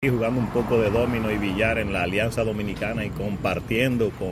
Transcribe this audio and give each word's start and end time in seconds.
Y 0.00 0.10
jugando 0.10 0.38
un 0.38 0.46
poco 0.50 0.78
de 0.80 0.90
domino 0.90 1.28
y 1.28 1.38
billar 1.38 1.76
en 1.78 1.92
la 1.92 2.04
Alianza 2.04 2.44
Dominicana 2.44 3.04
y 3.04 3.10
compartiendo 3.10 4.10
con 4.10 4.30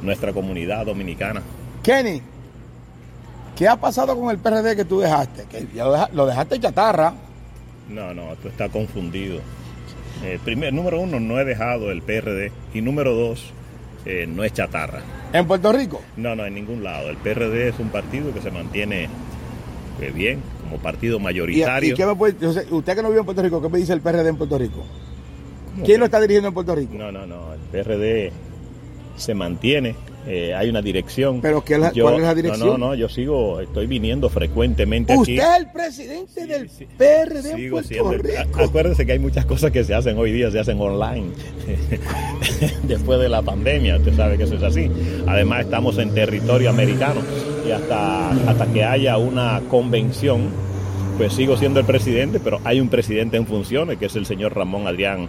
nuestra 0.00 0.32
comunidad 0.32 0.86
dominicana. 0.86 1.42
Kenny, 1.82 2.22
¿qué 3.58 3.68
ha 3.68 3.76
pasado 3.76 4.18
con 4.18 4.30
el 4.30 4.38
PRD 4.38 4.74
que 4.76 4.86
tú 4.86 5.00
dejaste? 5.00 5.44
Que 5.50 5.66
ya 5.74 5.84
lo, 5.84 5.92
deja- 5.92 6.08
lo 6.14 6.24
dejaste 6.24 6.58
chatarra. 6.58 7.12
No, 7.90 8.14
no, 8.14 8.34
tú 8.36 8.48
estás 8.48 8.70
confundido. 8.70 9.40
Eh, 10.24 10.38
primer, 10.42 10.72
número 10.72 10.98
uno, 10.98 11.20
no 11.20 11.38
he 11.38 11.44
dejado 11.44 11.90
el 11.90 12.00
PRD. 12.00 12.50
Y 12.72 12.80
número 12.80 13.12
dos, 13.14 13.52
eh, 14.06 14.26
no 14.26 14.44
es 14.44 14.54
chatarra. 14.54 15.02
En 15.34 15.46
Puerto 15.46 15.72
Rico. 15.74 16.00
No, 16.16 16.34
no, 16.34 16.46
en 16.46 16.54
ningún 16.54 16.82
lado. 16.82 17.10
El 17.10 17.18
PRD 17.18 17.68
es 17.68 17.78
un 17.78 17.90
partido 17.90 18.32
que 18.32 18.40
se 18.40 18.50
mantiene 18.50 19.08
eh, 20.00 20.10
bien 20.14 20.40
como 20.70 20.82
partido 20.82 21.18
¿Y, 21.18 21.20
mayoritario. 21.20 21.92
y 21.92 21.96
qué 21.96 22.06
me 22.06 22.14
puede- 22.14 22.36
yo 22.40 22.52
sé, 22.52 22.64
usted 22.70 22.94
que 22.96 23.02
no 23.02 23.08
vive 23.08 23.20
en 23.20 23.24
Puerto 23.26 23.42
Rico, 23.42 23.60
¿qué 23.60 23.68
me 23.68 23.78
dice 23.78 23.92
el 23.92 24.00
PRD 24.00 24.28
en 24.28 24.36
Puerto 24.36 24.56
Rico? 24.58 24.84
¿Quién 25.84 25.98
lo 26.00 26.04
está 26.06 26.20
dirigiendo 26.20 26.48
en 26.48 26.54
Puerto 26.54 26.74
Rico? 26.74 26.94
No, 26.94 27.10
no, 27.10 27.26
no. 27.26 27.52
El 27.54 27.60
PRD 27.84 28.32
se 29.16 29.34
mantiene. 29.34 29.94
eh, 30.26 30.52
hay 30.54 30.68
una 30.68 30.82
dirección. 30.82 31.40
¿Pero 31.40 31.64
qué 31.64 31.74
es 31.74 31.80
la- 31.80 31.92
cuál 31.98 32.16
es 32.16 32.20
la 32.22 32.34
dirección? 32.34 32.68
No, 32.68 32.76
no, 32.76 32.88
no. 32.88 32.94
Yo 32.94 33.08
sigo, 33.08 33.58
estoy 33.60 33.86
viniendo 33.86 34.28
frecuentemente 34.28 35.14
aquí. 35.14 35.20
Usted 35.38 35.38
es 35.38 35.58
el 35.60 35.72
presidente 35.72 36.46
del 36.46 36.68
sí. 36.68 36.86
PRD 36.98 37.52
en 37.64 37.70
Puerto 37.70 37.88
siendo- 37.88 38.12
Rico. 38.18 38.34
Acuérdense 38.62 39.06
que 39.06 39.12
hay 39.12 39.18
muchas 39.18 39.46
cosas 39.46 39.70
que 39.70 39.82
se 39.82 39.94
hacen 39.94 40.18
hoy 40.18 40.30
día, 40.32 40.50
se 40.50 40.58
hacen 40.60 40.78
online. 40.78 41.28
Después 42.82 43.18
de 43.18 43.30
la 43.30 43.40
pandemia, 43.40 43.96
usted 43.96 44.14
sabe 44.14 44.36
que 44.36 44.44
eso 44.44 44.56
es 44.56 44.62
así. 44.62 44.90
Además, 45.26 45.60
estamos 45.64 45.96
en 45.96 46.12
territorio 46.12 46.68
americano 46.68 47.22
y 47.66 47.70
hasta, 47.70 48.30
hasta 48.30 48.66
que 48.72 48.84
haya 48.84 49.16
una 49.18 49.60
convención, 49.68 50.48
pues 51.18 51.32
sigo 51.32 51.56
siendo 51.56 51.80
el 51.80 51.86
presidente, 51.86 52.40
pero 52.40 52.60
hay 52.64 52.80
un 52.80 52.88
presidente 52.88 53.36
en 53.36 53.46
funciones, 53.46 53.98
que 53.98 54.06
es 54.06 54.16
el 54.16 54.26
señor 54.26 54.56
Ramón 54.56 54.86
Adrián. 54.86 55.24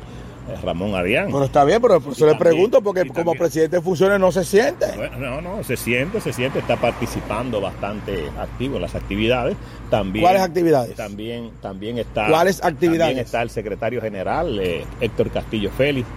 eh, 0.49 0.55
Ramón 0.63 0.95
Adrián. 0.95 1.27
Pero 1.27 1.43
está 1.43 1.63
bien, 1.65 1.81
pero 1.81 2.01
Y 2.17 2.23
le 2.23 2.35
pregunto, 2.35 2.81
porque 2.81 3.05
como 3.07 3.33
presidente 3.35 3.77
de 3.77 3.81
funciones 3.81 4.19
no 4.19 4.31
se 4.31 4.43
siente. 4.43 4.85
Bueno, 4.95 5.17
no, 5.17 5.41
no, 5.41 5.63
se 5.63 5.77
siente, 5.77 6.19
se 6.21 6.33
siente, 6.33 6.59
está 6.59 6.77
participando 6.77 7.61
bastante 7.61 8.25
activo 8.39 8.77
en 8.77 8.81
las 8.81 8.95
actividades. 8.95 9.55
También, 9.89 10.23
¿Cuáles 10.23 10.41
actividades? 10.41 10.95
También, 10.95 11.51
también 11.61 11.97
está. 11.99 12.27
¿Cuáles 12.27 12.63
actividades? 12.63 13.09
También 13.09 13.25
está 13.25 13.41
el 13.41 13.49
secretario 13.49 14.01
general, 14.01 14.59
eh, 14.59 14.83
Héctor 14.99 15.29
Castillo 15.29 15.69
Félix. 15.77 16.07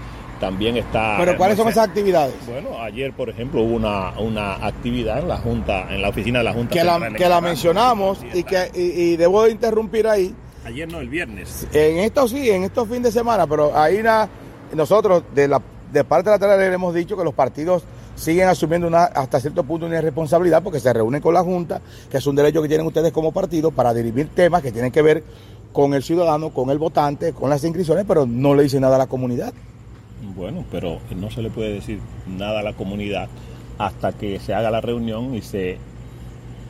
También 0.44 0.76
está. 0.76 1.16
Pero 1.18 1.36
¿cuáles 1.38 1.56
son 1.56 1.68
esas 1.68 1.88
actividades? 1.88 2.34
Bueno, 2.46 2.78
ayer, 2.82 3.12
por 3.14 3.30
ejemplo, 3.30 3.62
hubo 3.62 3.76
una, 3.76 4.10
una 4.18 4.54
actividad 4.66 5.20
en 5.20 5.28
la 5.28 5.38
Junta, 5.38 5.86
en 5.94 6.02
la 6.02 6.10
oficina 6.10 6.40
de 6.40 6.44
la 6.44 6.52
Junta. 6.52 6.72
Que 6.74 6.84
la, 6.84 7.10
que 7.16 7.28
la 7.28 7.40
mencionamos 7.40 8.18
y 8.34 8.42
que 8.42 8.70
y, 8.74 8.80
y 9.12 9.16
debo 9.16 9.44
de 9.44 9.52
interrumpir 9.52 10.06
ahí. 10.06 10.34
Ayer 10.66 10.90
no, 10.90 10.98
el 11.00 11.08
viernes. 11.08 11.66
En 11.72 11.98
estos 11.98 12.30
sí, 12.30 12.50
en 12.50 12.64
estos 12.64 12.86
fines 12.88 13.04
de 13.04 13.12
semana, 13.12 13.46
pero 13.46 13.76
ahí 13.76 14.02
na- 14.02 14.28
nosotros 14.74 15.22
de 15.34 15.48
la 15.48 15.62
de 15.92 16.04
parte 16.04 16.28
de 16.28 16.36
la 16.36 16.38
tarea 16.38 16.56
le 16.68 16.74
hemos 16.74 16.94
dicho 16.94 17.16
que 17.16 17.24
los 17.24 17.34
partidos 17.34 17.84
siguen 18.16 18.48
asumiendo 18.48 18.86
una, 18.86 19.04
hasta 19.04 19.40
cierto 19.40 19.62
punto 19.64 19.86
una 19.86 20.00
responsabilidad 20.00 20.62
porque 20.62 20.80
se 20.80 20.92
reúnen 20.92 21.20
con 21.22 21.32
la 21.34 21.42
Junta, 21.42 21.80
que 22.10 22.16
es 22.18 22.26
un 22.26 22.36
derecho 22.36 22.60
que 22.60 22.68
tienen 22.68 22.86
ustedes 22.86 23.12
como 23.12 23.32
partido 23.32 23.70
para 23.70 23.94
dirimir 23.94 24.28
temas 24.34 24.60
que 24.62 24.72
tienen 24.72 24.90
que 24.92 25.02
ver 25.02 25.22
con 25.72 25.94
el 25.94 26.02
ciudadano, 26.02 26.50
con 26.50 26.70
el 26.70 26.78
votante, 26.78 27.32
con 27.32 27.48
las 27.50 27.64
inscripciones, 27.64 28.04
pero 28.06 28.26
no 28.26 28.54
le 28.54 28.62
dicen 28.64 28.82
nada 28.82 28.96
a 28.96 28.98
la 28.98 29.06
comunidad. 29.06 29.52
Bueno, 30.34 30.64
pero 30.70 30.98
no 31.14 31.30
se 31.30 31.42
le 31.42 31.50
puede 31.50 31.72
decir 31.74 32.00
nada 32.26 32.60
a 32.60 32.62
la 32.62 32.72
comunidad 32.72 33.28
hasta 33.78 34.12
que 34.12 34.38
se 34.40 34.54
haga 34.54 34.70
la 34.70 34.80
reunión 34.80 35.34
y 35.34 35.42
se 35.42 35.76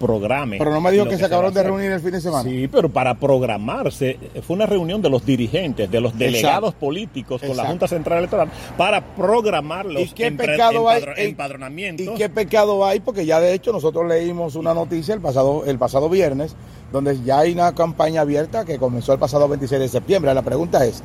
programe. 0.00 0.58
Pero 0.58 0.72
no 0.72 0.80
me 0.80 0.90
dijo 0.90 1.06
que 1.06 1.16
se 1.16 1.24
acabaron 1.24 1.54
de 1.54 1.62
reunir 1.62 1.90
el 1.92 2.00
fin 2.00 2.10
de 2.10 2.20
semana. 2.20 2.42
Sí, 2.42 2.66
pero 2.68 2.88
para 2.88 3.14
programarse, 3.14 4.18
fue 4.44 4.56
una 4.56 4.66
reunión 4.66 5.00
de 5.00 5.08
los 5.08 5.24
dirigentes, 5.24 5.88
de 5.90 6.00
los 6.00 6.18
delegados 6.18 6.70
Exacto. 6.70 6.80
políticos 6.86 7.40
con 7.40 7.56
la. 7.56 7.64
Junta 7.66 7.86
Central 7.86 8.18
Electoral 8.18 8.48
para 8.76 9.00
programar 9.14 9.86
los 9.86 10.02
¿Y 10.02 10.08
qué 10.08 10.32
pecado 10.32 10.88
hay 10.88 11.00
empadro- 11.00 11.14
en- 11.18 11.28
empadronamientos. 11.28 12.06
¿Y 12.06 12.14
qué 12.18 12.28
pecado 12.28 12.84
hay? 12.84 13.00
Porque 13.00 13.24
ya 13.24 13.38
de 13.40 13.54
hecho 13.54 13.72
nosotros 13.72 14.06
leímos 14.08 14.56
una 14.56 14.74
noticia 14.74 15.14
el 15.14 15.20
pasado, 15.20 15.64
el 15.64 15.78
pasado 15.78 16.08
viernes, 16.08 16.56
donde 16.92 17.22
ya 17.22 17.38
hay 17.38 17.52
una 17.52 17.72
campaña 17.74 18.22
abierta 18.22 18.64
que 18.64 18.78
comenzó 18.78 19.12
el 19.12 19.18
pasado 19.20 19.48
26 19.48 19.80
de 19.80 19.88
septiembre. 19.88 20.34
La 20.34 20.42
pregunta 20.42 20.84
es, 20.84 21.02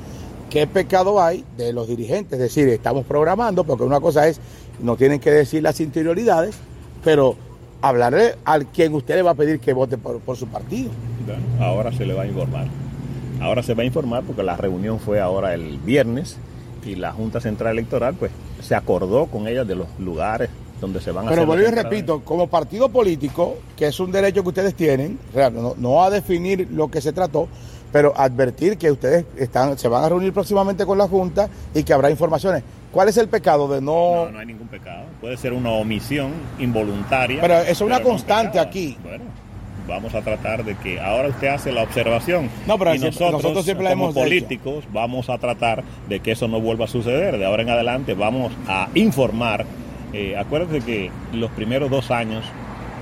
¿qué 0.50 0.68
pecado 0.68 1.22
hay 1.22 1.46
de 1.58 1.74
los 1.74 1.88
dirigentes? 1.88 2.34
Es 2.34 2.40
decir, 2.40 2.68
estamos 2.70 3.06
programando, 3.06 3.64
porque 3.64 3.84
una 3.84 4.00
cosa 4.00 4.28
es, 4.28 4.40
no 4.82 4.96
tienen 4.96 5.20
que 5.20 5.32
decir 5.32 5.64
las 5.64 5.80
interioridades, 5.80 6.56
pero 7.04 7.36
hablarle 7.82 8.36
al 8.44 8.68
quien 8.68 8.94
usted 8.94 9.16
le 9.16 9.22
va 9.22 9.32
a 9.32 9.36
pedir 9.36 9.59
que 9.59 9.74
vote 9.74 9.98
por, 9.98 10.20
por 10.20 10.36
su 10.36 10.48
partido. 10.48 10.90
Bueno, 11.26 11.44
ahora 11.64 11.92
se 11.92 12.06
le 12.06 12.14
va 12.14 12.24
a 12.24 12.28
informar. 12.28 12.68
Ahora 13.40 13.64
se 13.64 13.74
va 13.74 13.84
a 13.84 13.86
informar 13.86 14.24
porque 14.24 14.44
la 14.44 14.58
reunión 14.58 15.00
fue 15.00 15.22
ahora 15.22 15.54
el 15.54 15.78
viernes 15.78 16.38
y 16.86 16.96
la 16.96 17.12
Junta 17.14 17.40
Central 17.40 17.74
Electoral 17.74 18.16
pues 18.16 18.32
se 18.62 18.76
acordó 18.76 19.28
con 19.28 19.48
ella 19.48 19.64
de 19.64 19.76
los 19.76 19.88
lugares 20.00 20.50
donde 20.82 21.02
se 21.02 21.12
van 21.12 21.28
a 21.28 21.30
Pero 21.30 21.42
hacer 21.42 21.48
vuelvo 21.48 21.62
y 21.62 21.66
las 21.66 21.70
entradas. 21.74 21.92
repito, 21.92 22.22
como 22.22 22.48
partido 22.48 22.90
político, 22.90 23.58
que 23.78 23.88
es 23.88 24.00
un 24.00 24.12
derecho 24.12 24.44
que 24.44 24.50
ustedes 24.50 24.76
tienen, 24.76 25.20
no, 25.54 25.76
no 25.78 26.04
a 26.04 26.09
definir 26.09 26.68
lo 26.72 26.90
que 26.90 27.02
se 27.02 27.14
trató, 27.14 27.48
pero 27.92 28.14
advertir 28.16 28.78
que 28.78 28.92
ustedes 28.92 29.26
están, 29.38 29.78
se 29.78 29.88
van 29.88 30.04
a 30.04 30.10
reunir 30.10 30.34
próximamente 30.34 30.86
con 30.86 30.98
la 30.98 31.08
Junta 31.08 31.50
y 31.74 31.84
que 31.84 31.94
habrá 31.94 32.10
informaciones. 32.10 32.64
¿Cuál 32.92 33.10
es 33.10 33.18
el 33.18 33.28
pecado 33.28 33.68
de 33.68 33.82
no... 33.82 34.26
No, 34.26 34.32
no 34.32 34.40
hay 34.40 34.48
ningún 34.48 34.68
pecado. 34.68 35.04
Puede 35.22 35.38
ser 35.38 35.54
una 35.54 35.70
omisión 35.72 36.32
involuntaria. 36.58 37.40
Pero 37.40 37.60
eso 37.60 37.72
es 37.72 37.82
una 37.82 38.00
no 38.00 38.06
constante 38.06 38.60
aquí. 38.60 38.98
Bueno, 39.04 39.26
vamos 39.88 40.16
a 40.16 40.22
tratar 40.22 40.64
de 40.64 40.76
que 40.76 41.00
ahora 41.00 41.30
usted 41.30 41.48
hace 41.48 41.72
la 41.72 41.84
observación. 41.84 42.50
No, 42.66 42.78
pero 42.80 42.96
y 42.96 43.00
nosotros, 43.00 43.32
nosotros 43.34 43.66
siempre 43.66 43.90
como 43.90 44.06
hemos 44.06 44.16
hecho. 44.16 44.24
políticos, 44.24 44.84
vamos 44.92 45.30
a 45.30 45.38
tratar 45.38 45.84
de 46.08 46.20
que 46.20 46.32
eso 46.32 46.48
no 46.48 46.60
vuelva 46.62 46.86
a 46.86 46.88
suceder. 46.88 47.38
De 47.38 47.46
ahora 47.46 47.62
en 47.64 47.70
adelante 47.70 48.14
vamos 48.16 48.52
a 48.68 48.90
informar. 48.96 49.66
Eh, 50.14 50.36
acuérdense 50.36 50.82
que 50.84 51.12
los 51.34 51.52
primeros 51.52 51.92
dos 51.92 52.10
años, 52.10 52.44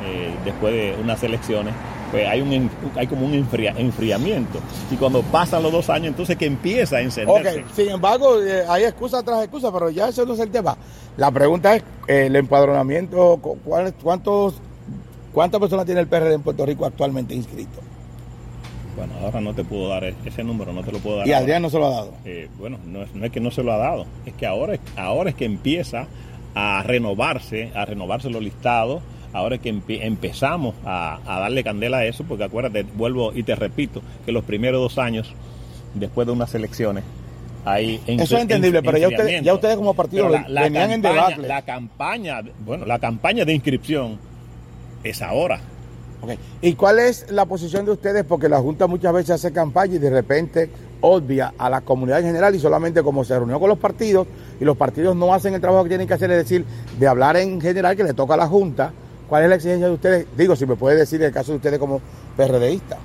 eh, 0.06 0.34
después 0.44 0.74
de 0.74 0.96
unas 1.02 1.24
elecciones, 1.24 1.74
pues 2.12 2.28
hay, 2.28 2.42
un, 2.42 2.70
hay 2.96 3.08
como 3.08 3.26
un 3.26 3.34
enfria- 3.34 3.74
enfriamiento. 3.78 4.60
Y 4.92 4.96
cuando 4.96 5.22
pasan 5.24 5.64
los 5.64 5.72
dos 5.72 5.90
años, 5.90 6.08
entonces 6.08 6.36
que 6.38 6.46
empieza 6.46 6.98
a 6.98 7.02
encenderse. 7.02 7.62
Ok, 7.62 7.66
sin 7.76 7.90
embargo, 7.90 8.42
eh, 8.42 8.64
hay 8.68 8.84
excusa 8.86 9.22
tras 9.24 9.42
excusa, 9.44 9.72
pero 9.72 9.90
ya 9.90 10.10
ese 10.10 10.26
no 10.26 10.34
es 10.34 10.40
el 10.40 10.50
tema. 10.50 10.78
La 11.18 11.32
pregunta 11.32 11.76
es, 11.76 11.84
eh, 12.08 12.28
el 12.28 12.36
empadronamiento, 12.36 13.38
cu- 13.42 13.58
¿cuál- 13.66 13.94
¿cuántos, 14.02 14.56
¿cuántas 15.34 15.60
personas 15.60 15.86
tiene 15.86 16.02
el 16.02 16.08
PRD 16.08 16.34
en 16.36 16.42
Puerto 16.42 16.66
Rico 16.66 16.86
actualmente 16.86 17.34
inscrito? 17.36 17.80
Bueno, 18.96 19.14
ahora 19.22 19.42
no 19.42 19.54
te 19.54 19.64
puedo 19.64 19.90
dar 19.90 20.04
e- 20.06 20.16
ese 20.26 20.44
número, 20.44 20.74
no 20.74 20.84
te 20.84 20.92
lo 20.92 20.98
puedo 21.00 21.18
dar. 21.18 21.28
Y. 21.28 21.34
Adrián 21.34 21.62
no 21.62 21.70
se 21.70 21.78
lo 21.78 21.86
ha 21.88 21.90
dado. 21.92 22.14
Eh, 22.26 22.50
bueno, 22.58 22.80
no 22.86 23.04
es, 23.04 23.14
no 23.14 23.26
es 23.26 23.32
que 23.32 23.40
no 23.40 23.52
se 23.52 23.62
lo 23.64 23.72
ha 23.74 23.78
dado, 23.78 24.06
es 24.26 24.34
que 24.34 24.48
ahora, 24.48 24.74
es- 24.76 24.80
ahora 24.96 25.30
es 25.30 25.36
que 25.36 25.46
empieza 25.46 26.08
a 26.56 26.82
renovarse, 26.84 27.72
a 27.76 27.86
renovarse 27.86 28.30
los 28.32 28.42
listados, 28.42 29.04
ahora 29.34 29.56
es 29.56 29.62
que 29.62 29.70
empezamos 30.02 30.76
a, 30.86 31.20
a 31.26 31.40
darle 31.40 31.64
candela 31.64 31.98
a 31.98 32.06
eso, 32.06 32.24
porque 32.24 32.44
acuérdate, 32.46 32.86
vuelvo 32.96 33.32
y 33.34 33.44
te 33.44 33.56
repito, 33.56 34.02
que 34.26 34.32
los 34.32 34.44
primeros 34.44 34.82
dos 34.82 34.98
años, 34.98 35.34
después 35.94 36.26
de 36.28 36.34
unas 36.34 36.54
elecciones, 36.56 37.04
hay 37.66 37.98
enfri- 38.08 38.22
Eso 38.22 38.36
es 38.38 38.42
entendible, 38.44 38.82
pero 38.82 38.98
ya 38.98 39.08
ustedes, 39.08 39.20
enfriamiento. 39.20 39.46
ya 39.46 39.54
ustedes 39.54 39.76
como 39.76 39.94
partido 39.94 40.30
la, 40.30 40.48
la 40.48 40.62
venían 40.64 40.92
en 40.92 41.02
campaña- 41.02 41.26
debacle. 41.28 41.48
La 41.48 41.62
campaña, 41.64 42.42
bueno, 42.66 42.86
la 42.86 43.00
campaña 43.00 43.44
de 43.46 43.54
inscripción 43.54 44.18
es 45.04 45.22
ahora. 45.22 45.60
¿Y 46.62 46.74
cuál 46.74 46.98
es 47.00 47.30
la 47.30 47.46
posición 47.46 47.86
de 47.86 47.92
ustedes? 47.92 48.24
Porque 48.26 48.50
la 48.50 48.58
Junta 48.60 48.88
muchas 48.88 49.14
veces 49.14 49.32
hace 49.32 49.52
campaña 49.54 49.96
y 49.96 50.00
de 50.00 50.10
repente 50.10 50.70
obvia 51.00 51.54
a 51.60 51.70
la 51.70 51.82
comunidad 51.82 52.20
en 52.22 52.26
general 52.26 52.56
y 52.56 52.60
solamente 52.60 53.04
como 53.04 53.24
se 53.24 53.38
reunió 53.38 53.60
con 53.60 53.70
los 53.70 53.78
partidos 53.78 54.26
y 54.60 54.66
los 54.66 54.76
partidos 54.76 55.16
no 55.16 55.32
hacen 55.34 55.54
el 55.54 55.62
trabajo 55.62 55.84
que 55.84 55.90
tienen 55.90 56.08
que 56.08 56.16
hacer, 56.16 56.32
es 56.32 56.38
decir, 56.38 56.66
de 57.00 57.08
hablar 57.08 57.38
en 57.38 57.62
general 57.62 57.96
que 57.96 58.04
le 58.04 58.14
toca 58.16 58.34
a 58.34 58.38
la 58.38 58.48
Junta. 58.48 58.92
¿Cuál 59.28 59.44
es 59.44 59.50
la 59.50 59.56
exigencia 59.56 59.88
de 59.88 59.94
ustedes? 59.94 60.28
Digo, 60.38 60.56
si 60.56 60.66
me 60.66 60.76
puede 60.76 60.98
decir 60.98 61.22
el 61.22 61.32
caso 61.32 61.52
de 61.52 61.58
ustedes 61.58 61.80
como 61.80 62.02
PRDista. 62.36 62.98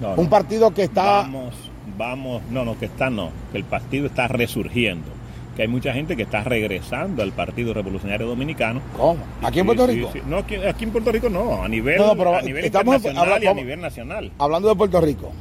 No, 0.00 0.14
no. 0.16 0.22
Un 0.22 0.28
partido 0.28 0.72
que 0.72 0.84
está... 0.84 1.22
Vamos, 1.22 1.54
vamos, 1.96 2.42
no, 2.50 2.64
no, 2.64 2.78
que 2.78 2.86
está 2.86 3.10
no, 3.10 3.30
que 3.52 3.58
el 3.58 3.64
partido 3.64 4.06
está 4.06 4.28
resurgiendo, 4.28 5.08
que 5.56 5.62
hay 5.62 5.68
mucha 5.68 5.92
gente 5.92 6.16
que 6.16 6.22
está 6.22 6.44
regresando 6.44 7.22
al 7.22 7.32
Partido 7.32 7.74
Revolucionario 7.74 8.26
Dominicano. 8.26 8.80
¿Cómo? 8.96 9.20
¿Aquí 9.42 9.60
en 9.60 9.66
Puerto 9.66 9.86
Sí, 9.86 9.92
Rico? 9.94 10.10
sí, 10.12 10.18
sí. 10.20 10.24
No, 10.28 10.38
aquí, 10.38 10.54
aquí 10.56 10.84
en 10.84 10.90
Puerto 10.92 11.10
Rico 11.12 11.28
no, 11.28 11.62
a 11.62 11.68
nivel, 11.68 11.98
No, 11.98 12.08
no, 12.08 12.16
pero 12.16 12.36
a 12.36 12.42
nivel 12.42 12.64
estamos 12.64 12.96
internacional 12.96 13.42
y 13.42 13.46
a 13.46 13.54
nivel 13.54 13.80
nacional. 13.80 14.32
Hablando 14.38 14.68
de 14.68 14.74
Puerto 14.76 15.00
Rico. 15.00 15.32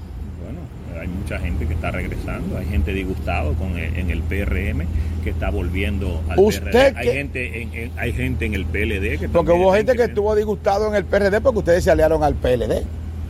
Mucha 1.29 1.39
gente 1.39 1.65
que 1.67 1.73
está 1.73 1.91
regresando, 1.91 2.57
hay 2.57 2.65
gente 2.67 2.93
disgustado 2.93 3.51
con 3.55 3.77
el- 3.77 3.93
en 3.97 4.11
el 4.11 4.21
PRM 4.21 4.85
que 5.25 5.31
está 5.31 5.49
volviendo 5.49 6.21
al 6.29 6.39
Usted 6.39 6.63
PRD. 6.71 6.97
Hay 6.97 7.05
que- 7.05 7.11
gente, 7.13 7.61
en, 7.63 7.73
en- 7.73 7.91
hay 7.97 8.13
gente 8.13 8.45
en 8.45 8.53
el 8.53 8.65
PLD 8.65 9.17
que 9.19 9.27
Porque 9.27 9.51
hubo 9.51 9.73
gente 9.73 9.93
que 9.97 10.03
estuvo 10.05 10.33
disgustado 10.37 10.87
en 10.87 10.95
el 10.95 11.03
PRD 11.03 11.41
porque 11.41 11.59
ustedes 11.59 11.83
se 11.83 11.91
aliaron 11.91 12.23
al 12.23 12.35
PLD. 12.35 12.77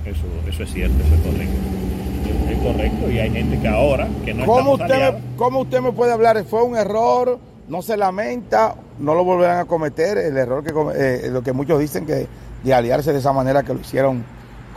Eso, 0.06 0.28
eso 0.48 0.62
es 0.62 0.72
cierto, 0.74 0.96
eso 1.04 1.16
es 1.16 1.22
correcto. 1.22 1.56
Es 2.52 2.58
correcto 2.60 3.12
y 3.12 3.18
hay 3.18 3.32
gente 3.32 3.60
que 3.60 3.68
ahora 3.68 4.08
que 4.24 4.34
no 4.36 4.46
¿Cómo 4.46 4.74
usted, 4.74 4.92
aliados, 4.94 5.22
¿Cómo 5.36 5.60
usted 5.62 5.82
me 5.82 5.92
puede 5.92 6.12
hablar? 6.14 6.44
¿Fue 6.46 6.62
un 6.62 6.78
error? 6.78 7.40
¿No 7.68 7.82
se 7.82 7.98
lamenta? 7.98 8.76
¿No 9.00 9.16
lo 9.16 9.24
volverán 9.24 9.58
a 9.58 9.66
cometer? 9.66 10.20
El 10.20 10.38
error 10.38 10.64
que 10.64 10.70
eh, 11.00 11.30
lo 11.32 11.42
que 11.42 11.52
muchos 11.52 11.80
dicen 11.80 12.06
que 12.06 12.28
de 12.64 12.74
aliarse 12.76 13.12
de 13.12 13.18
esa 13.18 13.34
manera 13.34 13.64
que 13.64 13.74
lo 13.74 13.80
hicieron 13.80 14.24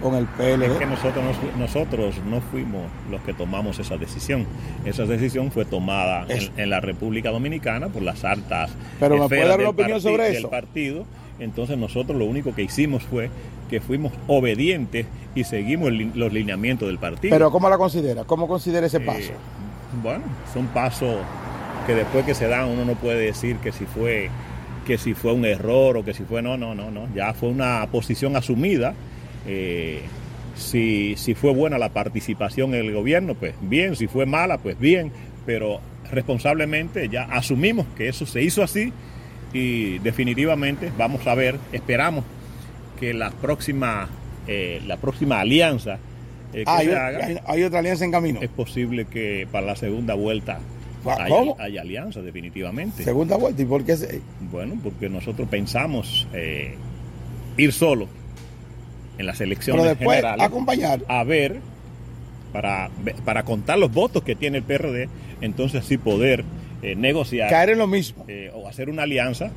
con 0.01 0.15
el 0.15 0.27
PLD. 0.27 0.65
Es 0.65 0.79
que 0.79 0.87
nosotros, 0.87 1.25
nosotros 1.59 2.15
no 2.29 2.41
fuimos 2.41 2.83
los 3.11 3.21
que 3.23 3.33
tomamos 3.33 3.79
esa 3.79 3.97
decisión. 3.97 4.47
Esa 4.85 5.05
decisión 5.05 5.51
fue 5.51 5.65
tomada 5.65 6.27
en, 6.29 6.51
en, 6.57 6.71
la 6.71 6.81
República 6.81 7.31
Dominicana 7.31 7.89
por 7.89 8.03
las 8.03 8.25
altas 8.25 8.71
Pero 8.99 9.17
me 9.19 9.29
puede 9.29 9.47
dar 9.47 9.61
una 9.61 9.71
opinión 9.71 10.01
sobre 10.01 10.25
del 10.25 10.37
eso. 10.37 10.51
partido. 10.51 11.05
Entonces 11.39 11.79
nosotros 11.79 12.19
lo 12.19 12.27
único 12.27 12.55
que 12.55 12.63
hicimos 12.63 13.03
fue 13.03 13.31
que 13.71 13.81
fuimos 13.81 14.13
obedientes 14.27 15.07
y 15.35 15.45
seguimos 15.45 15.93
los 15.93 16.33
lineamientos 16.33 16.89
del 16.89 16.99
partido. 16.99 17.33
Pero 17.35 17.51
¿cómo 17.51 17.71
la 17.71 17.79
considera? 17.79 18.25
¿Cómo 18.25 18.49
considera 18.49 18.87
ese 18.87 19.01
paso? 19.01 19.31
Eh, 19.31 19.37
bueno, 20.03 20.25
son 20.53 20.67
pasos 20.69 21.17
que 21.87 21.95
después 21.95 22.25
que 22.25 22.35
se 22.35 22.49
dan 22.49 22.69
uno 22.69 22.85
no 22.85 22.95
puede 22.95 23.21
decir 23.21 23.57
que 23.57 23.73
si 23.73 23.87
fue 23.87 24.29
que 24.87 24.99
si 24.99 25.15
fue 25.15 25.33
un 25.33 25.45
error 25.45 25.97
o 25.97 26.05
que 26.05 26.15
si 26.15 26.25
fue 26.25 26.43
no, 26.43 26.57
no, 26.57 26.75
no, 26.75 26.91
no. 26.91 27.07
Ya 27.15 27.33
fue 27.33 27.49
una 27.49 27.87
posición 27.91 28.37
asumida. 28.37 28.95
Eh, 29.47 30.01
si, 30.57 31.15
si 31.17 31.35
fue 31.35 31.53
buena 31.55 31.79
la 31.79 31.89
participación 31.91 32.75
en 32.75 32.87
el 32.87 32.93
gobierno, 32.93 33.35
pues 33.35 33.55
bien. 33.63 33.97
Si 33.97 34.07
fue 34.07 34.27
mala, 34.27 34.59
pues 34.59 34.79
bien. 34.79 35.11
Pero 35.47 35.81
responsablemente 36.11 37.09
ya 37.09 37.25
asumimos 37.25 37.87
que 37.97 38.09
eso 38.09 38.27
se 38.27 38.43
hizo 38.43 38.63
así 38.63 38.93
y 39.53 39.99
definitivamente 40.01 40.91
vamos 40.99 41.27
a 41.27 41.35
ver, 41.35 41.57
esperamos 41.73 42.25
que 42.99 43.15
la 43.15 43.31
próxima, 43.31 44.09
eh, 44.47 44.81
la 44.87 44.97
próxima 44.97 45.41
alianza 45.41 45.95
eh, 46.53 46.65
que 46.65 46.65
Ah, 46.67 46.77
hay, 46.79 46.87
se 46.89 46.97
haga, 46.97 47.25
hay- 47.27 47.39
hay 47.47 47.63
otra 47.63 47.79
alianza 47.79 48.05
en 48.05 48.11
camino. 48.13 48.41
es 48.43 48.49
posible 48.51 49.07
que 49.07 49.47
para 49.51 49.67
la 49.67 49.77
segunda 49.77 50.15
vuelta 50.15 50.59
Ah, 51.07 51.17
haya, 51.21 51.29
¿cómo? 51.29 51.57
haya 51.59 51.81
alianza, 51.81 52.21
definitivamente. 52.23 53.03
Segunda 53.05 53.37
vuelta. 53.37 53.63
¿Y 53.63 53.65
por 53.65 53.85
qué? 53.85 53.97
se- 53.97 54.21
Bueno, 54.53 54.75
porque 54.83 55.09
nosotros 55.09 55.49
pensamos 55.49 56.27
eh, 56.35 56.75
ir 57.57 57.73
solo 57.73 58.09
en 59.21 59.27
las 59.27 59.41
elecciones 59.41 59.83
Pero 59.83 59.95
después 59.95 60.17
generales 60.17 60.47
acompañar. 60.47 61.01
a 61.09 61.23
ver 61.25 61.61
para, 62.53 62.91
para 63.25 63.45
contar 63.45 63.79
los 63.79 63.93
votos 63.93 64.25
que 64.25 64.35
tiene 64.35 64.59
el 64.59 64.65
PRD, 64.65 65.09
entonces 65.41 65.85
sí 65.85 65.99
poder 65.99 66.45
eh, 66.83 66.97
negociar 66.97 67.49
Caer 67.51 67.71
en 67.71 67.79
lo 67.79 67.87
mismo. 67.87 68.25
eh, 68.27 68.51
o 68.55 68.67
hacer 68.69 68.91
una 68.91 69.03
alianza. 69.05 69.51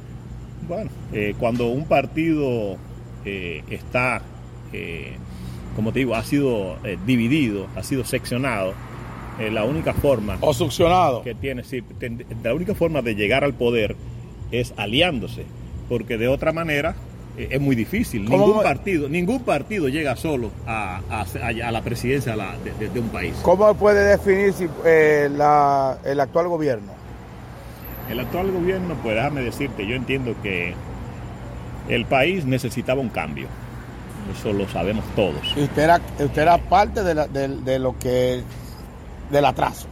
Bueno, 0.68 0.92
eh, 1.12 1.33
cuando 1.39 1.68
un 1.68 1.86
partido 1.86 2.77
está, 3.25 4.21
eh, 4.74 5.13
como 5.75 5.92
te 5.94 6.00
digo, 6.00 6.13
ha 6.15 6.24
sido 6.24 6.77
dividido, 7.06 7.68
ha 7.75 7.83
sido 7.83 8.04
seccionado, 8.04 8.74
la 9.51 9.63
única 9.63 9.94
forma 9.94 10.38
O 10.42 10.54
succionado. 10.54 11.24
que 11.24 11.33
tiene, 11.33 11.63
sí, 11.63 11.81
ten- 12.00 12.24
la 12.44 12.54
única 12.54 12.75
forma 12.75 13.01
de 13.01 13.15
llegar 13.15 13.44
al 13.44 13.54
poder 13.56 13.95
es 14.51 14.74
aliándose, 14.77 15.44
porque 15.89 16.18
de 16.19 16.27
otra 16.27 16.51
manera 16.54 16.95
es 17.38 17.59
muy 17.59 17.75
difícil. 17.75 18.25
¿Cómo 18.25 18.45
Ningún 18.47 18.63
partido, 18.63 19.09
ningún 19.09 19.39
partido 19.44 19.88
llega 19.89 20.15
solo 20.15 20.51
a, 20.68 21.01
a- 21.09 21.71
la 21.71 21.81
presidencia 21.81 22.35
de 22.35 23.00
un 23.00 23.09
país. 23.09 23.33
¿Cómo 23.41 23.74
puede 23.75 24.03
definir 24.06 24.53
si, 24.53 24.68
eh, 24.85 25.30
la- 25.35 25.97
el 26.06 26.19
actual 26.19 26.47
gobierno? 26.47 26.91
El 28.09 28.19
actual 28.19 28.51
gobierno, 28.51 28.95
pues 29.01 29.15
déjame 29.15 29.41
decirte, 29.41 29.88
yo 29.88 29.95
entiendo 29.95 30.35
que 30.44 30.74
el 31.89 32.06
país 32.06 32.45
necesitaba 32.45 33.01
un 33.01 33.09
cambio. 33.09 33.47
Eso 34.38 34.53
lo 34.53 34.68
sabemos 34.69 35.03
todos. 35.15 35.41
Y 35.56 35.63
usted 35.63 35.83
era, 35.83 36.00
usted 36.19 36.41
era 36.41 36.57
parte 36.57 37.03
de, 37.03 37.15
la- 37.15 37.27
de- 37.27 37.47
de 37.47 37.79
lo 37.79 37.97
que 37.97 38.41
del 39.31 39.45
atraso. 39.45 39.88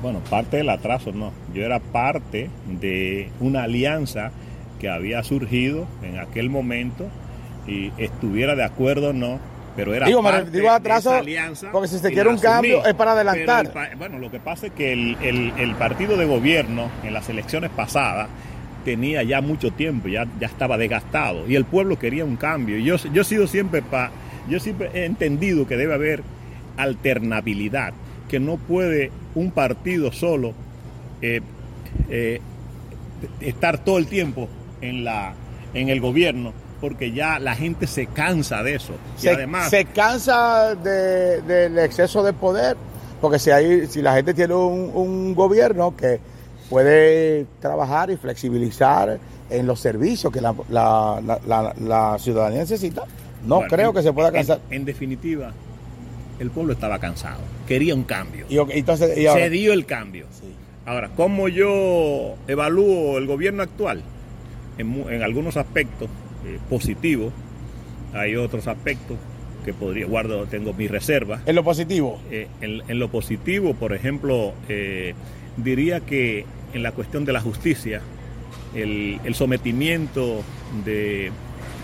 Bueno, 0.00 0.18
parte 0.30 0.56
del 0.56 0.68
atraso 0.70 1.12
no. 1.12 1.30
Yo 1.54 1.62
era 1.64 1.78
parte 1.78 2.50
de 2.66 3.30
una 3.38 3.64
alianza 3.64 4.32
que 4.82 4.90
había 4.90 5.22
surgido 5.22 5.86
en 6.02 6.18
aquel 6.18 6.50
momento 6.50 7.08
y 7.66 7.90
estuviera 7.96 8.54
de 8.56 8.64
acuerdo 8.64 9.10
o 9.10 9.12
no, 9.14 9.38
pero 9.76 9.94
era 9.94 10.06
Digo, 10.06 10.22
parte 10.22 10.50
digo 10.50 10.68
atraso, 10.70 11.10
de 11.10 11.14
esa 11.16 11.22
alianza. 11.22 11.70
porque 11.72 11.88
si 11.88 11.98
se 11.98 12.12
quiere 12.12 12.28
un 12.28 12.36
cambio, 12.38 12.78
asumí. 12.80 12.90
es 12.90 12.94
para 12.96 13.12
adelantar. 13.12 13.72
El 13.92 13.96
bueno, 13.96 14.18
lo 14.18 14.30
que 14.30 14.40
pasa 14.40 14.66
es 14.66 14.72
que 14.72 14.92
el, 14.92 15.16
el- 15.22 15.52
el 15.56 15.74
partido 15.76 16.16
de 16.16 16.26
gobierno 16.26 16.90
en 17.04 17.14
las 17.14 17.28
elecciones 17.30 17.70
pasadas 17.70 18.28
tenía 18.84 19.22
ya 19.22 19.40
mucho 19.40 19.70
tiempo, 19.70 20.08
ya, 20.08 20.26
ya 20.40 20.48
estaba 20.48 20.76
desgastado 20.76 21.48
y 21.48 21.54
el 21.54 21.64
pueblo 21.64 21.96
quería 21.98 22.24
un 22.24 22.34
cambio. 22.36 22.76
Y 22.76 22.82
yo, 22.84 22.96
yo 22.96 23.22
he 23.22 23.24
sido 23.24 23.46
siempre 23.46 23.80
pa, 23.80 24.10
yo 24.50 24.58
siempre 24.58 24.90
he 24.92 25.04
entendido 25.04 25.66
que 25.68 25.76
debe 25.76 25.94
haber 25.94 26.22
alternabilidad, 26.76 27.92
que 28.28 28.40
no 28.40 28.56
puede 28.56 29.12
un 29.36 29.52
partido 29.52 30.10
solo 30.12 30.52
eh, 31.22 31.40
eh, 32.10 32.40
estar 33.40 33.78
todo 33.78 33.98
el 33.98 34.08
tiempo 34.08 34.48
en 34.82 35.04
la 35.04 35.32
en 35.74 35.88
el 35.88 36.00
gobierno 36.00 36.52
porque 36.82 37.12
ya 37.12 37.38
la 37.38 37.54
gente 37.54 37.86
se 37.86 38.06
cansa 38.08 38.62
de 38.62 38.74
eso 38.74 38.92
y 39.16 39.22
Se, 39.22 39.30
además 39.30 39.70
se 39.70 39.84
cansa 39.86 40.74
de- 40.74 41.40
del 41.42 41.78
exceso 41.78 42.22
de 42.24 42.32
poder, 42.32 42.76
porque 43.20 43.38
si, 43.38 43.50
hay, 43.50 43.86
si 43.86 44.02
la 44.02 44.14
gente 44.14 44.34
tiene 44.34 44.52
un, 44.54 44.90
un 44.92 45.32
gobierno 45.34 45.96
que 45.96 46.18
puede 46.68 47.46
trabajar 47.60 48.10
y 48.10 48.16
flexibilizar 48.16 49.18
en 49.48 49.66
los 49.66 49.78
servicios 49.80 50.32
que 50.32 50.40
la, 50.40 50.54
la- 50.70 51.20
la- 51.46 51.74
la- 51.80 52.18
ciudadanía 52.18 52.60
necesita, 52.60 53.02
no 53.46 53.56
Bueno, 53.56 53.70
creo 53.70 53.88
en- 53.90 53.94
que 53.94 54.02
se 54.02 54.12
pueda 54.12 54.32
cansar. 54.32 54.60
En, 54.70 54.84
definitiva, 54.84 55.52
el 56.40 56.50
pueblo 56.50 56.72
estaba 56.72 56.98
cansado, 56.98 57.38
quería 57.68 57.94
un 57.94 58.02
cambio. 58.04 58.46
Y, 58.48 58.58
entonces, 58.76 59.16
y 59.16 59.26
ahora- 59.26 59.44
Se 59.44 59.50
dio 59.50 59.72
el 59.72 59.86
cambio. 59.86 60.26
Sí. 60.32 60.52
Ahora, 60.84 61.10
¿cómo 61.16 61.46
yo 61.48 62.34
evalúo 62.48 63.18
el 63.18 63.26
gobierno 63.28 63.62
actual? 63.62 64.02
En, 64.78 65.22
algunos 65.22 65.56
aspectos 65.56 66.08
eh, 66.46 66.58
positivos, 66.68 67.32
hay 68.14 68.36
otros 68.36 68.66
aspectos 68.66 69.18
que 69.64 69.72
podría, 69.72 70.06
guardo, 70.06 70.46
tengo 70.46 70.72
mis 70.72 70.90
reservas. 70.90 71.42
en 71.46 71.54
lo 71.54 71.62
positivo, 71.62 72.20
Eh, 72.30 72.48
en, 72.60 72.82
en 72.88 72.98
lo 72.98 73.08
positivo, 73.08 73.74
por 73.74 73.92
ejemplo, 73.92 74.54
eh, 74.68 75.14
diría 75.56 76.00
que 76.00 76.44
en 76.72 76.82
la 76.82 76.92
cuestión 76.92 77.24
de 77.24 77.32
la 77.32 77.40
justicia, 77.40 78.00
el, 78.74 79.20
el 79.24 79.34
sometimiento 79.34 80.42
de, 80.84 81.30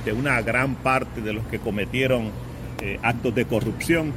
de 0.05 0.13
una 0.13 0.41
gran 0.43 0.75
parte 0.77 1.21
de 1.21 1.33
los 1.35 1.47
que 1.47 1.59
cometieron 1.59 2.31
eh, 2.81 2.99
actos 3.03 3.35
de 3.35 3.45
corrupción, 3.45 4.13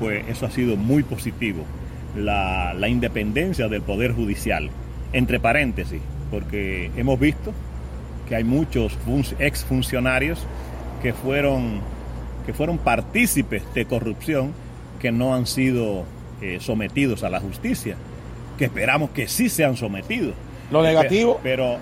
pues 0.00 0.24
eso 0.28 0.46
ha 0.46 0.50
sido 0.50 0.76
muy 0.76 1.02
positivo. 1.02 1.64
La, 2.16 2.74
la 2.74 2.88
independencia 2.88 3.68
del 3.68 3.82
Poder 3.82 4.12
Judicial, 4.12 4.70
entre 5.12 5.38
paréntesis, 5.40 6.00
porque 6.30 6.90
hemos 6.96 7.18
visto 7.20 7.52
que 8.28 8.36
hay 8.36 8.44
muchos 8.44 8.92
fun- 9.04 9.24
exfuncionarios 9.38 10.38
que 11.02 11.12
fueron, 11.12 11.80
que 12.46 12.52
fueron 12.52 12.78
partícipes 12.78 13.62
de 13.74 13.84
corrupción 13.86 14.52
que 15.00 15.12
no 15.12 15.34
han 15.34 15.46
sido 15.46 16.04
eh, 16.40 16.58
sometidos 16.60 17.22
a 17.24 17.30
la 17.30 17.40
justicia, 17.40 17.96
que 18.58 18.64
esperamos 18.66 19.10
que 19.10 19.28
sí 19.28 19.48
sean 19.48 19.76
sometidos. 19.76 20.34
Lo 20.70 20.82
negativo. 20.82 21.40
Pero 21.42 21.76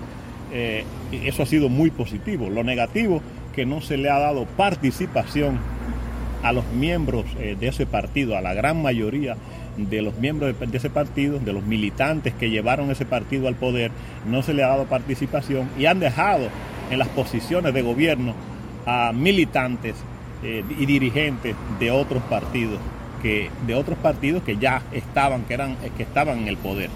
eh, 0.51 0.83
eso 1.23 1.43
ha 1.43 1.45
sido 1.45 1.69
muy 1.69 1.89
positivo. 1.89 2.49
Lo 2.49 2.63
negativo, 2.63 3.21
que 3.55 3.65
no 3.65 3.81
se 3.81 3.97
le 3.97 4.09
ha 4.09 4.19
dado 4.19 4.45
participación 4.45 5.57
a 6.43 6.51
los 6.51 6.65
miembros 6.73 7.25
eh, 7.39 7.55
de 7.57 7.67
ese 7.69 7.85
partido, 7.85 8.35
a 8.37 8.41
la 8.41 8.53
gran 8.53 8.81
mayoría 8.81 9.37
de 9.77 10.01
los 10.01 10.17
miembros 10.17 10.55
de, 10.59 10.77
ese 10.77 10.89
partido, 10.89 11.39
de 11.39 11.53
los 11.53 11.63
militantes 11.63 12.33
que 12.33 12.49
llevaron 12.49 12.91
ese 12.91 13.05
partido 13.05 13.47
al 13.47 13.55
poder, 13.55 13.91
no 14.25 14.41
se 14.43 14.53
le 14.53 14.63
ha 14.63 14.69
dado 14.69 14.85
participación 14.85 15.69
y 15.77 15.85
han 15.85 15.99
dejado 15.99 16.49
en 16.91 16.99
las 16.99 17.07
posiciones 17.09 17.73
de 17.73 17.81
gobierno 17.81 18.33
a 18.85 19.11
militantes 19.13 19.95
eh, 20.43 20.63
y 20.77 20.85
dirigentes 20.85 21.55
de 21.79 21.91
otros 21.91 22.21
partidos 22.23 22.79
que 23.21 23.49
de 23.65 23.75
otros 23.75 23.97
partidos 23.99 24.43
que 24.43 24.57
ya 24.57 24.81
estaban 24.91 25.43
que 25.43 25.53
eran 25.53 25.77
que 25.95 26.03
estaban 26.03 26.39
en 26.39 26.47
el 26.49 26.57
poder. 26.57 26.89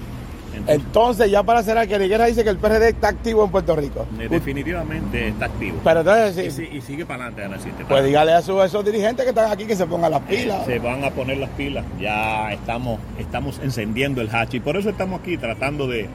Entonces, 0.58 0.86
entonces 0.86 1.32
ya 1.32 1.44
para 1.44 1.64
cerrar, 1.64 1.88
que 1.88 1.98
Liguera 2.00 2.26
dice 2.26 2.44
que 2.44 2.50
el 2.50 2.58
PRD 2.58 2.90
está 2.90 3.10
activo 3.10 3.44
en 3.46 3.52
Puerto 3.52 3.76
Rico. 3.76 4.06
eh, 4.20 4.28
definitivamente 4.30 5.28
está 5.30 5.46
activo. 5.46 5.78
Pero 5.84 6.00
entonces, 6.02 6.54
sí, 6.54 6.68
y 6.72 6.82
sigue 6.82 7.06
para 7.06 7.26
adelante, 7.28 7.60
Cinte, 7.64 7.78
para 7.84 7.88
pues 7.90 8.06
dígale 8.06 8.34
a, 8.34 8.42
su- 8.42 8.60
a 8.60 8.66
esos 8.66 8.84
dirigentes 8.86 9.24
que 9.24 9.30
están 9.30 9.52
aquí 9.52 9.66
que 9.66 9.76
se 9.76 9.86
pongan 9.86 10.12
las 10.12 10.22
pilas. 10.22 10.66
se 10.66 10.80
van 10.80 11.04
a 11.04 11.12
poner 11.12 11.38
las 11.38 11.50
pilas. 11.52 11.86
Ya 12.00 12.52
estamos, 12.52 13.00
estamos 13.20 13.60
encendiendo 13.64 14.22
el 14.22 14.30
hatch 14.34 14.56
y 14.56 14.60
por 14.60 14.78
eso 14.78 14.90
estamos 14.90 15.20
aquí 15.22 15.38
tratando 15.38 15.88
de, 15.88 16.08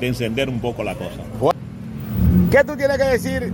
de 0.00 0.06
encender 0.06 0.48
un 0.48 0.60
poco 0.60 0.82
la 0.84 0.94
cosa. 0.94 1.22
¿Qué 2.50 2.62
tú 2.64 2.76
tienes 2.76 2.96
que 2.98 3.04
decir 3.04 3.52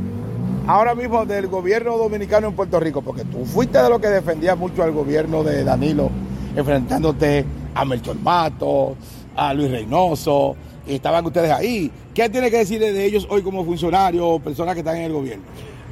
ahora 0.66 0.94
mismo 0.94 1.24
del 1.24 1.46
gobierno 1.46 1.96
dominicano 1.96 2.48
en 2.48 2.54
Puerto 2.54 2.78
Rico? 2.78 3.02
Porque 3.02 3.24
tú 3.24 3.44
fuiste 3.44 3.78
de 3.82 3.88
los 3.88 4.00
que 4.00 4.08
defendía 4.08 4.54
mucho 4.54 4.82
al 4.82 4.92
gobierno 4.92 5.42
de 5.42 5.64
Danilo, 5.64 6.10
enfrentándote 6.54 7.44
a 7.74 7.84
Melchor 7.84 8.16
Mato, 8.20 8.96
a 9.36 9.54
Luis 9.54 9.70
Reynoso, 9.70 10.56
estaban 10.86 11.24
ustedes 11.26 11.50
ahí. 11.50 11.90
¿Qué 12.14 12.28
tiene 12.28 12.50
que 12.50 12.58
decir 12.58 12.80
de 12.80 13.04
ellos 13.04 13.26
hoy 13.30 13.42
como 13.42 13.64
funcionarios 13.64 14.24
o 14.26 14.38
personas 14.38 14.74
que 14.74 14.80
están 14.80 14.96
en 14.96 15.04
el 15.04 15.12
gobierno? 15.12 15.44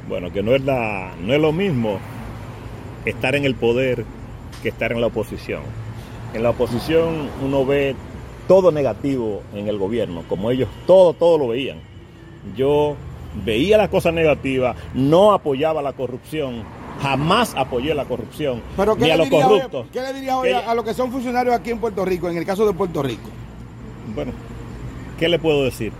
Bueno, 0.07 0.31
que 0.31 0.43
no 0.43 0.55
es, 0.55 0.63
la, 0.63 1.13
no 1.21 1.33
es 1.33 1.39
lo 1.39 1.51
mismo 1.51 1.99
estar 3.05 3.35
en 3.35 3.45
el 3.45 3.55
poder 3.55 4.05
que 4.61 4.69
estar 4.69 4.91
en 4.91 5.01
la 5.01 5.07
oposición. 5.07 5.61
En 6.33 6.43
la 6.43 6.51
oposición 6.51 7.29
uno 7.43 7.65
ve 7.65 7.95
todo 8.47 8.71
negativo 8.71 9.41
en 9.53 9.67
el 9.67 9.77
gobierno, 9.77 10.23
como 10.27 10.51
ellos 10.51 10.69
todo, 10.85 11.13
todo 11.13 11.37
lo 11.37 11.47
veían. 11.49 11.77
Yo 12.55 12.95
veía 13.45 13.77
las 13.77 13.89
cosas 13.89 14.13
negativas, 14.13 14.75
no 14.93 15.33
apoyaba 15.33 15.81
la 15.81 15.93
corrupción 15.93 16.63
jamás 17.01 17.53
apoyé 17.55 17.93
la 17.93 18.05
corrupción 18.05 18.61
Pero 18.77 18.95
¿qué 18.95 19.05
ni 19.05 19.11
a 19.11 19.17
los 19.17 19.29
diría 19.29 19.47
hoy- 19.47 19.57
corruptos. 19.59 19.85
¿Qué 19.91 20.01
le 20.01 20.13
dirías 20.13 20.35
hoy 20.35 20.49
Que- 20.49 20.55
a, 20.55 20.71
a 20.71 20.75
los 20.75 20.85
que 20.85 20.93
son 20.93 21.11
funcionarios 21.11 21.55
aquí 21.55 21.71
en 21.71 21.79
Puerto 21.79 22.05
Rico, 22.05 22.29
en 22.29 22.37
el 22.37 22.45
caso 22.45 22.65
de 22.65 22.73
Puerto 22.73 23.01
Rico? 23.01 23.29
Bueno, 24.15 24.31
¿qué 25.17 25.27
le 25.29 25.39
puedo 25.39 25.63
decir? 25.63 25.91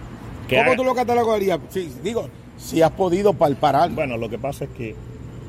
Que 0.48 0.58
¿Cómo 0.58 0.68
haga- 0.70 0.76
tú 0.78 0.84
lo 0.84 0.94
catalogarías? 0.96 1.60
Sí, 1.70 1.92
digo, 2.04 2.28
si 2.58 2.82
has 2.82 2.92
podido 2.92 3.34
palpar 3.34 3.76
algo. 3.76 3.96
Bueno, 3.96 4.18
lo 4.18 4.30
que 4.30 4.38
pasa 4.38 4.66
es 4.66 4.70
que 4.72 4.96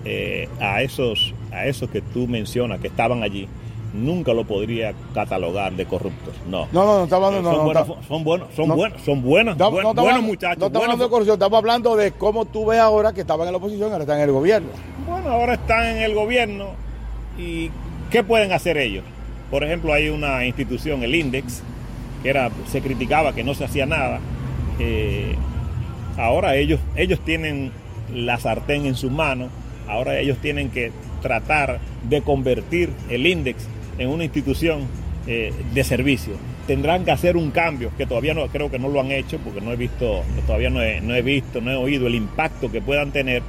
eh, 0.04 0.48
a 0.60 0.82
esos 0.82 1.34
a 1.52 1.66
esos 1.66 1.88
que 1.90 2.00
tú 2.00 2.26
mencionas 2.26 2.80
que 2.80 2.88
estaban 2.88 3.22
allí, 3.22 3.46
nunca 3.94 4.32
lo 4.32 4.44
podría 4.44 4.94
catalogar 5.14 5.74
de 5.74 5.84
corruptos. 5.84 6.34
No. 6.48 6.66
No, 6.72 6.84
no, 6.86 6.98
no 6.98 7.04
está 7.04 7.16
hablando, 7.16 7.42
no, 7.42 7.50
son, 7.50 7.58
no, 7.58 7.64
buenos, 7.64 7.88
está- 7.88 8.08
son 8.08 8.24
buenos, 8.24 8.48
son 8.56 8.68
no- 8.68 8.74
buenos, 8.76 9.02
son 9.02 9.22
buenos, 9.22 9.56
No, 9.58 9.70
buen- 9.70 9.82
no 9.84 9.90
estamos 9.90 9.94
buenos 9.94 10.08
hablando- 10.08 10.26
muchachos. 10.32 10.58
No 10.58 10.66
estamos 10.66 10.72
buenos- 10.72 10.82
hablando 10.94 11.04
de 11.04 11.10
corrupción, 11.10 11.34
estamos 11.34 11.58
hablando 11.58 11.96
de 11.96 12.12
cómo 12.12 12.44
tú 12.46 12.64
ves 12.66 12.78
ahora 12.80 13.12
que 13.12 13.20
estaban 13.20 13.46
en 13.46 13.52
la 13.52 13.58
oposición 13.58 13.92
ahora 13.92 14.04
están 14.04 14.16
en 14.18 14.24
el 14.24 14.32
gobierno. 14.32 14.68
Ahora 15.26 15.54
están 15.54 15.84
en 15.86 16.02
el 16.02 16.14
gobierno 16.14 16.70
y 17.38 17.70
¿qué 18.10 18.24
pueden 18.24 18.52
hacer 18.52 18.76
ellos? 18.76 19.04
Por 19.50 19.62
ejemplo, 19.64 19.92
hay 19.92 20.08
una 20.08 20.44
institución, 20.44 21.02
el 21.02 21.14
Index, 21.14 21.62
que 22.22 22.30
era, 22.30 22.50
se 22.70 22.80
criticaba 22.80 23.34
que 23.34 23.44
no 23.44 23.54
se 23.54 23.64
hacía 23.64 23.86
nada. 23.86 24.18
Eh, 24.80 25.34
ahora 26.16 26.56
ellos, 26.56 26.80
ellos 26.96 27.20
tienen 27.24 27.70
la 28.12 28.38
sartén 28.38 28.86
en 28.86 28.96
sus 28.96 29.12
manos, 29.12 29.50
ahora 29.88 30.18
ellos 30.18 30.38
tienen 30.38 30.70
que 30.70 30.90
tratar 31.20 31.78
de 32.08 32.22
convertir 32.22 32.90
el 33.08 33.26
Index 33.26 33.66
en 33.98 34.08
una 34.08 34.24
institución 34.24 34.88
eh, 35.28 35.52
de 35.72 35.84
servicio. 35.84 36.34
Tendrán 36.66 37.04
que 37.04 37.12
hacer 37.12 37.36
un 37.36 37.50
cambio, 37.52 37.90
que 37.96 38.06
todavía 38.06 38.34
no 38.34 38.46
creo 38.48 38.70
que 38.70 38.78
no 38.78 38.88
lo 38.88 39.00
han 39.00 39.12
hecho, 39.12 39.38
porque 39.38 39.60
no 39.60 39.72
he 39.72 39.76
visto, 39.76 40.22
todavía 40.46 40.70
no 40.70 40.80
he 40.82 41.22
visto, 41.22 41.60
no 41.60 41.70
he 41.70 41.76
oído 41.76 42.06
el 42.06 42.14
impacto 42.14 42.72
que 42.72 42.80
puedan 42.80 43.12
tener, 43.12 43.42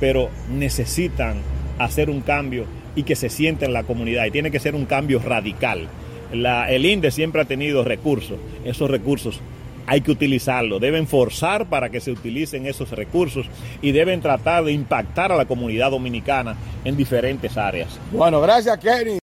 pero 0.00 0.30
necesitan 0.50 1.36
hacer 1.78 2.10
un 2.10 2.20
cambio 2.20 2.64
y 2.94 3.02
que 3.02 3.16
se 3.16 3.28
sienta 3.28 3.64
en 3.66 3.72
la 3.72 3.82
comunidad. 3.84 4.24
Y 4.26 4.30
tiene 4.30 4.50
que 4.50 4.58
ser 4.60 4.74
un 4.74 4.86
cambio 4.86 5.18
radical. 5.18 5.88
La- 6.32 6.70
el 6.70 6.84
INDE 6.86 7.10
siempre 7.10 7.42
ha 7.42 7.44
tenido 7.44 7.84
recursos. 7.84 8.38
Esos 8.64 8.90
recursos 8.90 9.40
hay 9.86 10.00
que 10.00 10.10
utilizarlos. 10.10 10.80
Deben 10.80 11.06
forzar 11.06 11.66
para 11.66 11.90
que 11.90 12.00
se 12.00 12.10
utilicen 12.10 12.66
esos 12.66 12.90
recursos 12.90 13.46
y 13.82 13.92
deben 13.92 14.20
tratar 14.20 14.64
de 14.64 14.72
impactar 14.72 15.30
a 15.30 15.36
la 15.36 15.44
comunidad 15.44 15.90
dominicana 15.92 16.56
en 16.84 16.96
diferentes 16.96 17.56
áreas. 17.56 17.98
Bueno, 18.10 18.40
gracias, 18.40 18.78
Kenny. 18.78 19.18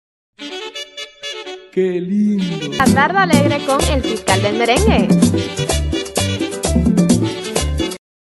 Qué 1.72 2.02
lindo. 2.02 2.44
La 2.78 2.86
tarde 2.86 3.18
alegre 3.20 3.66
con 3.66 3.82
el 3.92 4.02
fiscal 4.04 4.42
del 4.44 4.58
merengue. 4.58 5.08